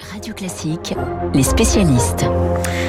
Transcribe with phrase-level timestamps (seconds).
[0.00, 0.94] Radio Classique,
[1.34, 2.24] les spécialistes.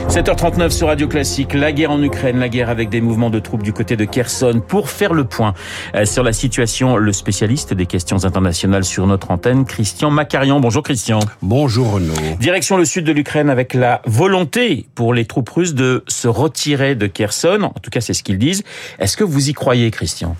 [0.07, 3.63] 7h39 sur Radio Classique, la guerre en Ukraine, la guerre avec des mouvements de troupes
[3.63, 4.61] du côté de Kherson.
[4.65, 5.53] Pour faire le point
[5.93, 10.59] euh, sur la situation, le spécialiste des questions internationales sur notre antenne, Christian Macarian.
[10.59, 11.19] Bonjour Christian.
[11.41, 12.13] Bonjour Renaud.
[12.39, 16.95] Direction le sud de l'Ukraine avec la volonté pour les troupes russes de se retirer
[16.95, 17.71] de Kherson.
[17.75, 18.63] En tout cas, c'est ce qu'ils disent.
[18.99, 20.35] Est-ce que vous y croyez, Christian?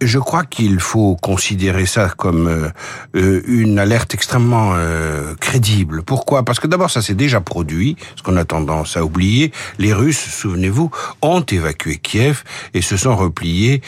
[0.00, 2.68] Je crois qu'il faut considérer ça comme euh,
[3.16, 6.02] euh, une alerte extrêmement euh, crédible.
[6.02, 6.44] Pourquoi?
[6.44, 9.52] Parce que d'abord, ça s'est déjà produit, ce qu'on a tendance à oublier.
[9.78, 10.90] Les Russes, souvenez-vous,
[11.22, 12.44] ont évacué Kiev
[12.74, 13.82] et se sont repliés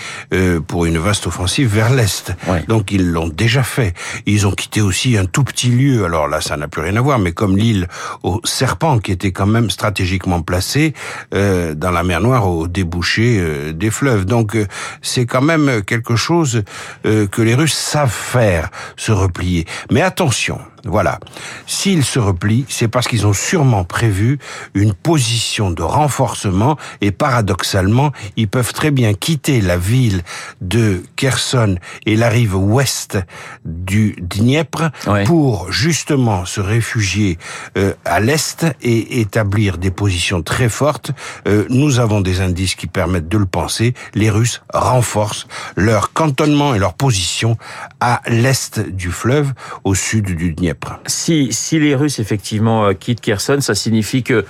[0.67, 2.33] pour une vaste offensive vers l'est.
[2.69, 3.95] Donc ils l'ont déjà fait.
[4.27, 6.05] Ils ont quitté aussi un tout petit lieu.
[6.05, 7.89] Alors là, ça n'a plus rien à voir, mais comme l'île
[8.23, 10.95] au Serpent, qui était quand même stratégiquement placée
[11.33, 14.25] dans la mer Noire au débouché des fleuves.
[14.25, 14.57] Donc
[15.03, 16.63] c'est quand même quelque quelque chose
[17.05, 19.67] euh, que les Russes savent faire, se replier.
[19.91, 21.19] Mais attention, voilà.
[21.67, 24.39] S'ils se replient, c'est parce qu'ils ont sûrement prévu
[24.75, 30.23] une position de renforcement et paradoxalement, ils peuvent très bien quitter la ville
[30.61, 33.19] de Kherson et la rive ouest
[33.65, 34.91] du Dniepr
[35.27, 37.39] pour justement se réfugier
[37.77, 41.13] euh, à l'est et établir des positions très fortes.
[41.47, 43.95] Euh, nous avons des indices qui permettent de le penser.
[44.15, 47.57] Les Russes renforcent leur cantonnement et leur position
[48.01, 49.53] à l'est du fleuve,
[49.85, 50.70] au sud du Dniepr.
[51.07, 54.45] Si, si les Russes effectivement euh, quittent Kherson, ça signifie que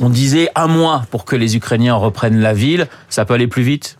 [0.00, 2.88] on disait un mois pour que les Ukrainiens reprennent la ville.
[3.08, 3.98] Ça peut aller plus vite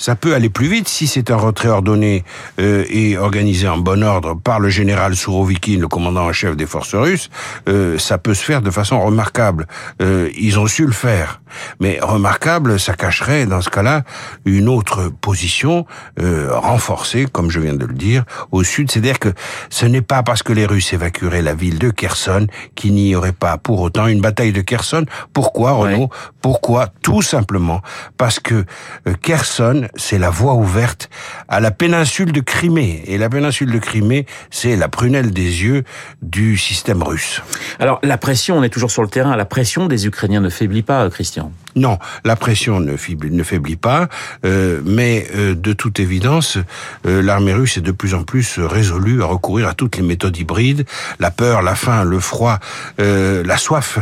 [0.00, 2.24] ça peut aller plus vite si c'est un retrait ordonné
[2.58, 6.64] euh, et organisé en bon ordre par le général Sourovikin, le commandant en chef des
[6.64, 7.28] forces russes.
[7.68, 9.66] Euh, ça peut se faire de façon remarquable.
[10.00, 11.42] Euh, ils ont su le faire,
[11.80, 14.04] mais remarquable, ça cacherait dans ce cas-là
[14.46, 15.84] une autre position
[16.18, 18.90] euh, renforcée, comme je viens de le dire, au sud.
[18.90, 19.28] C'est-à-dire que
[19.68, 23.32] ce n'est pas parce que les Russes évacueraient la ville de Kherson qu'il n'y aurait
[23.32, 25.04] pas pour autant une bataille de Kherson.
[25.34, 26.08] Pourquoi, Renaud?
[26.40, 26.88] Pourquoi?
[27.02, 27.82] Tout simplement
[28.16, 28.64] parce que
[29.06, 31.10] euh, Kherson c'est la voie ouverte
[31.48, 33.02] à la péninsule de Crimée.
[33.06, 35.84] Et la péninsule de Crimée, c'est la prunelle des yeux
[36.22, 37.42] du système russe.
[37.78, 40.82] Alors, la pression, on est toujours sur le terrain, la pression des Ukrainiens ne faiblit
[40.82, 44.08] pas, Christian non, la pression ne faiblit, ne faiblit pas,
[44.44, 46.58] euh, mais euh, de toute évidence,
[47.06, 50.36] euh, l'armée russe est de plus en plus résolue à recourir à toutes les méthodes
[50.36, 50.84] hybrides,
[51.20, 52.58] la peur, la faim, le froid,
[52.98, 53.98] la soif,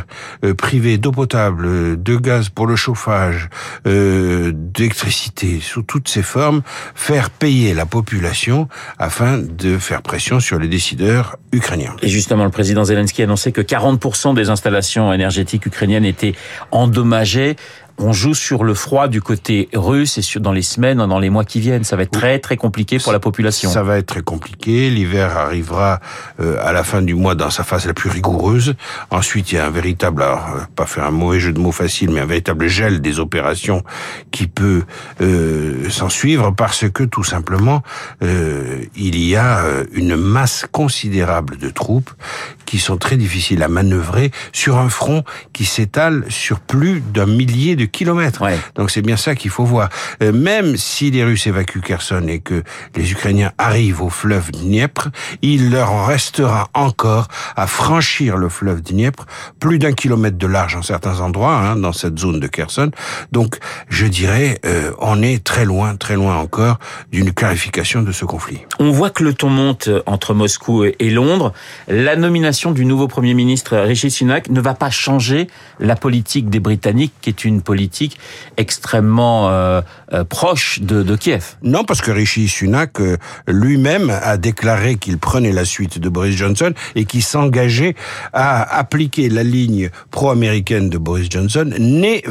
[0.56, 3.48] privée d'eau potable, de gaz pour le chauffage,
[3.84, 6.62] d'électricité, toutes ces formes,
[6.94, 8.68] faire payer la population
[8.98, 11.96] afin de faire pression sur les décideurs ukrainiens.
[12.02, 16.34] Et justement, le président Zelensky a annoncé que 40% des installations énergétiques ukrainiennes étaient
[16.70, 17.56] endommagées
[17.98, 21.30] on joue sur le froid du côté russe et sur, dans les semaines, dans les
[21.30, 21.84] mois qui viennent.
[21.84, 23.70] Ça va être très très compliqué pour la population.
[23.70, 24.90] Ça va être très compliqué.
[24.90, 26.00] L'hiver arrivera
[26.40, 28.74] euh, à la fin du mois dans sa phase la plus rigoureuse.
[29.10, 31.72] Ensuite, il y a un véritable, alors, euh, pas faire un mauvais jeu de mots
[31.72, 33.82] facile, mais un véritable gel des opérations
[34.30, 34.84] qui peut
[35.20, 37.82] euh, s'en suivre parce que tout simplement,
[38.22, 42.10] euh, il y a une masse considérable de troupes
[42.64, 47.76] qui sont très difficiles à manœuvrer sur un front qui s'étale sur plus d'un millier
[47.76, 48.42] de kilomètres.
[48.74, 49.88] Donc c'est bien ça qu'il faut voir.
[50.22, 52.62] Euh, même si les Russes évacuent Kherson et que
[52.94, 55.08] les Ukrainiens arrivent au fleuve Dniepr,
[55.42, 59.24] il leur restera encore à franchir le fleuve Dniepr,
[59.60, 62.90] plus d'un kilomètre de large en certains endroits, hein, dans cette zone de Kherson.
[63.32, 66.78] Donc je dirais, euh, on est très loin, très loin encore
[67.10, 68.60] d'une clarification de ce conflit.
[68.78, 71.52] On voit que le ton monte entre Moscou et Londres.
[71.88, 75.48] La nomination du nouveau Premier ministre Rishi Sunak ne va pas changer
[75.80, 77.77] la politique des Britanniques, qui est une politique
[78.56, 79.80] extrêmement euh,
[80.12, 81.56] euh, proche de, de, Kiev.
[81.62, 83.16] Non, parce que Rishi Sunak euh,
[83.46, 87.94] lui-même a déclaré qu'il prenait la suite de Boris Johnson et qu'il s'engageait
[88.32, 92.22] à appliquer la ligne pro-américaine de Boris Johnson, né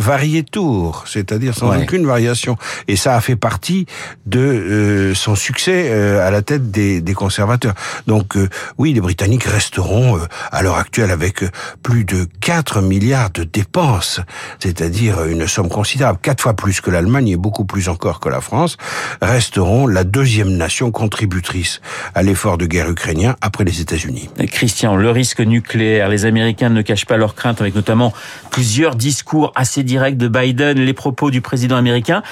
[0.52, 2.58] tour, c'est-à-dire sans aucune variation.
[2.88, 3.86] Et ça a fait partie
[4.26, 7.74] de son succès à la tête des, des conservateurs.
[8.08, 8.36] Donc
[8.78, 10.20] oui, les Britanniques resteront
[10.52, 11.44] à l'heure actuelle avec
[11.84, 14.22] plus de 4 milliards de dépenses,
[14.60, 18.42] c'est-à-dire une somme considérable, quatre fois plus que l'Allemagne et beaucoup plus encore que la
[18.42, 18.78] France,
[19.22, 21.82] resteront la deuxième nation contributrice
[22.16, 24.30] à l'effort de guerre ukrainien après les États-Unis.
[24.48, 28.14] Christian, le risque nucléaire, les Américains ne cachent pas leurs craintes avec notamment
[28.50, 32.24] plusieurs discours assez directs de Biden, les propos du président américain.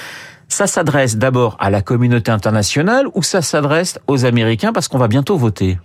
[0.48, 5.08] Ça s'adresse d'abord à la communauté internationale ou ça s'adresse aux Américains parce qu'on va
[5.08, 5.78] bientôt voter?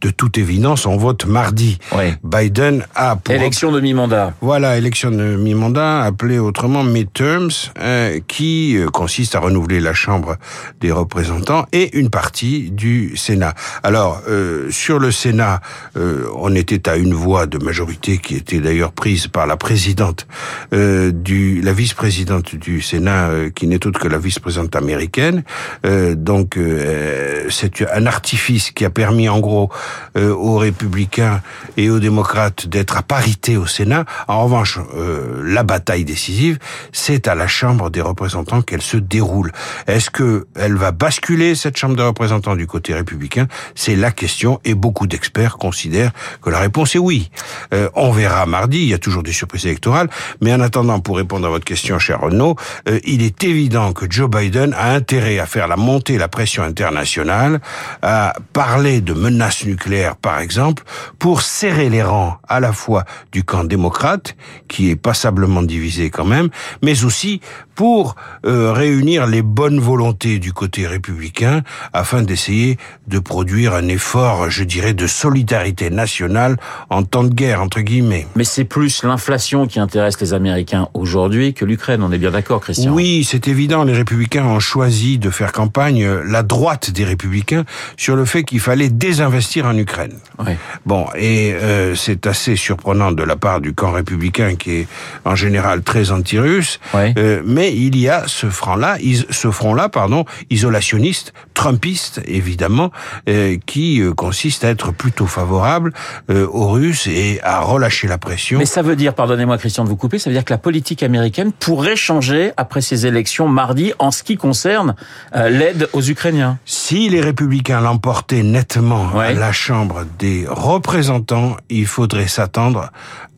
[0.00, 1.78] De toute évidence, on vote mardi.
[1.96, 2.14] Oui.
[2.22, 4.34] Biden a pour Élection de mi-mandat.
[4.40, 7.50] Voilà, élection de mi-mandat, appelée autrement midterms,
[7.80, 10.36] euh, qui euh, consiste à renouveler la Chambre
[10.80, 13.54] des représentants et une partie du Sénat.
[13.82, 15.60] Alors, euh, sur le Sénat,
[15.96, 20.26] euh, on était à une voix de majorité qui était d'ailleurs prise par la présidente
[20.72, 25.44] euh, du, la vice-présidente du Sénat, euh, qui n'est autre que la vice-présidente américaine.
[25.86, 29.70] Euh, donc, euh, c'est un artifice qui a permis en gros
[30.18, 31.40] euh, aux républicains
[31.78, 34.04] et aux démocrates d'être à parité au Sénat.
[34.28, 36.58] En revanche, euh, la bataille décisive,
[36.92, 39.52] c'est à la Chambre des représentants qu'elle se déroule.
[39.86, 43.46] Est-ce que elle va basculer cette Chambre des représentants du côté républicain?
[43.74, 46.12] C'est la question et beaucoup d'experts considèrent
[46.42, 47.30] que la réponse est oui.
[47.72, 50.10] Euh, on verra mardi, il y a toujours des surprises électorales,
[50.42, 54.06] mais en attendant, pour répondre à votre question, cher Renaud, euh, il est évident que
[54.10, 57.60] Joe Biden a intérêt à faire la montée la pression internationale,
[58.02, 60.82] à parler de menaces nucléaires, par exemple,
[61.18, 64.36] pour serrer les rangs à la fois du camp démocrate,
[64.68, 66.50] qui est passablement divisé quand même,
[66.82, 67.40] mais aussi
[67.74, 68.16] pour
[68.46, 71.62] euh, réunir les bonnes volontés du côté républicain
[71.92, 72.78] afin d'essayer
[73.08, 76.56] de produire un effort, je dirais, de solidarité nationale
[76.90, 78.26] en temps de guerre, entre guillemets.
[78.36, 82.60] Mais c'est plus l'inflation qui intéresse les Américains aujourd'hui que l'Ukraine, on est bien d'accord,
[82.60, 87.04] Christian Oui, c'est évident, les républicains ont choisi de faire campagne, euh, la droite des
[87.04, 87.64] républicains,
[87.96, 90.14] sur le fait qu'il fallait désinvestir en Ukraine.
[90.38, 90.52] Oui.
[90.86, 94.86] Bon, et euh, c'est assez surprenant de la part du camp républicain qui est
[95.24, 97.12] en général très anti-russe, Oui.
[97.18, 98.98] euh, mais il y a ce front-là,
[99.30, 102.90] ce front-là, pardon, isolationniste, trumpiste évidemment,
[103.28, 105.92] euh, qui euh, consiste à être plutôt favorable
[106.30, 108.58] euh, aux Russes et à relâcher la pression.
[108.58, 111.02] Mais ça veut dire, pardonnez-moi Christian de vous couper, ça veut dire que la politique
[111.02, 114.94] américaine pourrait changer après ces élections mardi en ce qui concerne
[115.34, 116.58] euh, l'aide aux Ukrainiens.
[116.64, 122.90] Si les républicains l'emportaient nettement à la Chambre des représentants, il faudrait s'attendre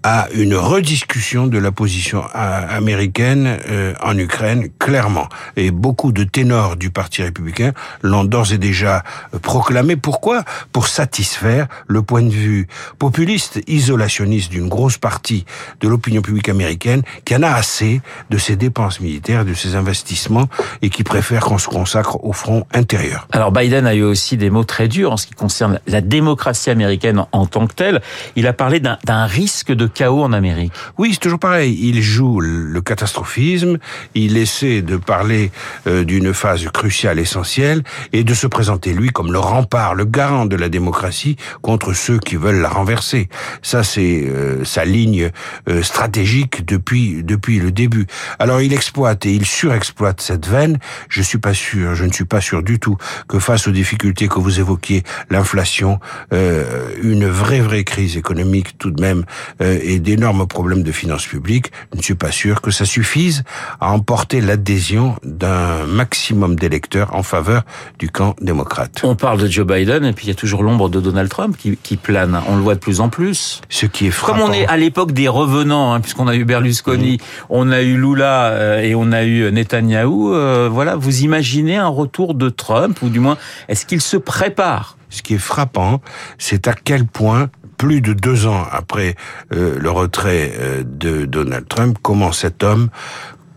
[0.09, 5.29] à une rediscussion de la position euh, américaine euh, en Ukraine, clairement.
[5.57, 7.73] Et beaucoup de ténors du Parti républicain
[8.03, 9.03] l'ont d'ores et déjà
[9.35, 9.97] euh, proclamé.
[9.97, 10.45] Pourquoi?
[10.71, 12.69] Pour satisfaire le point de vue
[13.01, 15.45] populiste, isolationniste d'une grosse partie
[15.81, 18.01] de l'opinion publique américaine qui en a assez
[18.31, 20.49] de ces dépenses militaires, de ces investissements
[20.83, 23.27] et qui préfère qu'on se consacre au front intérieur.
[23.33, 26.71] Alors Biden a eu aussi des mots très durs en ce qui concerne la démocratie
[26.71, 28.01] américaine en, tant que telle.
[28.37, 30.73] Il a parlé d'un risque de chaos en Amérique.
[30.99, 31.77] Oui, c'est toujours pareil.
[31.81, 33.79] Il joue le catastrophisme,
[34.15, 35.51] il essaie de parler
[35.87, 37.83] euh, d'une phase cruciale, essentielle,
[38.13, 42.19] et de se présenter, lui, comme le rempart, le garant de la démocratie contre ceux
[42.19, 43.29] qui veulent la renverser.
[43.63, 45.31] Ça, c'est euh, sa ligne
[45.69, 48.07] euh, stratégique depuis, depuis le début.
[48.39, 50.79] Alors, il exploite et il surexploite cette veine.
[51.09, 52.99] Je suis pas sûr, je ne suis pas sûr du tout
[53.29, 56.01] que face aux difficultés que vous évoquiez, l'inflation,
[56.35, 59.25] euh, une vraie, vraie crise économique tout de même,
[59.63, 63.45] euh, et d'énormes problèmes de finances publiques, je ne suis pas sûr que ça suffise
[63.81, 67.63] à emporter l'adhésion d'un maximum d'électeurs en faveur
[67.99, 69.01] du camp démocrate.
[69.05, 71.57] On parle de Joe Biden et puis il y a toujours l'ombre de Donald Trump
[71.57, 72.41] qui, qui plane.
[72.49, 73.61] On le voit de plus en plus.
[73.69, 74.41] Ce qui est frappant.
[74.41, 77.19] Comme on est à l'époque des revenants, hein, puisqu'on a eu Berlusconi,
[77.49, 81.89] on a eu Lula euh, et on a eu Netanyahou, euh, voilà, vous imaginez un
[81.89, 83.37] retour de Trump, ou du moins,
[83.69, 84.97] est-ce qu'il se prépare?
[85.09, 86.01] Ce qui est frappant,
[86.37, 89.15] c'est à quel point, plus de deux ans après
[89.53, 92.89] euh, le retrait euh, de Donald Trump, comment cet homme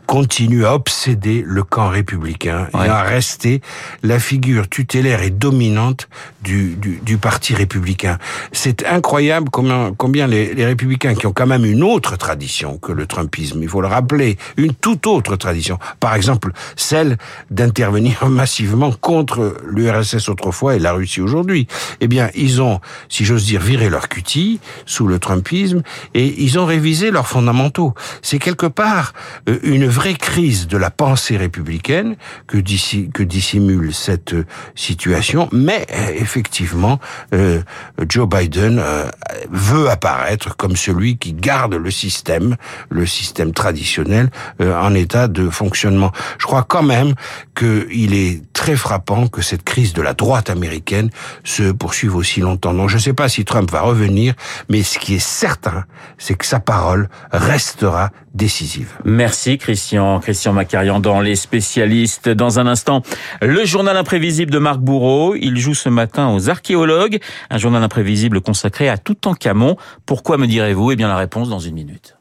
[0.09, 2.87] continue à obséder le camp républicain Ouais.
[2.87, 3.61] et à rester
[4.01, 6.09] la figure tutélaire et dominante
[6.41, 8.17] du, du, du parti républicain.
[8.51, 12.91] C'est incroyable combien, combien les, les républicains qui ont quand même une autre tradition que
[12.91, 15.77] le trumpisme, il faut le rappeler, une toute autre tradition.
[15.99, 17.19] Par exemple, celle
[17.51, 21.67] d'intervenir massivement contre l'URSS autrefois et la Russie aujourd'hui.
[22.01, 22.79] Eh bien, ils ont,
[23.09, 25.83] si j'ose dire, viré leur cutie sous le trumpisme
[26.15, 27.93] et ils ont révisé leurs fondamentaux.
[28.23, 29.13] C'est quelque part
[29.47, 32.15] euh, une vraie crise de la pensée républicaine
[32.47, 36.99] que, dissi- que dissimule cette euh, situation, mais euh, effectivement,
[37.33, 37.61] euh,
[38.07, 39.09] Joe Biden euh,
[39.51, 42.55] veut apparaître comme celui qui garde le système,
[42.89, 46.13] le système traditionnel, euh, en état de fonctionnement.
[46.37, 47.13] Je crois quand même
[47.53, 51.09] qu'il est très frappant que cette crise de la droite américaine
[51.43, 52.73] se poursuive aussi longtemps.
[52.73, 54.33] Donc je ne sais pas si Trump va revenir,
[54.69, 55.83] mais ce qui est certain,
[56.17, 58.91] c'est que sa parole restera décisive.
[59.03, 59.57] Merci
[59.89, 62.29] Christian, Christian dans Les Spécialistes.
[62.29, 63.01] Dans un instant,
[63.41, 65.35] le journal imprévisible de Marc Bourreau.
[65.35, 67.19] Il joue ce matin aux archéologues,
[67.49, 69.77] un journal imprévisible consacré à Toutankhamon.
[70.05, 70.91] Pourquoi me direz-vous?
[70.91, 72.18] Eh bien la réponse dans une minute.